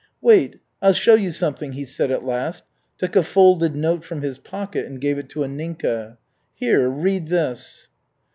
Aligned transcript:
"Wait, 0.19 0.59
I'll 0.81 0.93
show 0.93 1.13
you 1.13 1.29
something," 1.29 1.73
he 1.73 1.85
said 1.85 2.09
at 2.09 2.25
last, 2.25 2.63
took 2.97 3.15
a 3.15 3.21
folded 3.21 3.75
note 3.75 4.03
from 4.03 4.23
his 4.23 4.39
pocket 4.39 4.87
and 4.87 4.99
gave 4.99 5.19
it 5.19 5.29
to 5.29 5.41
Anninka. 5.43 6.17
"Here, 6.55 6.89
read 6.89 7.27
this." 7.27 7.87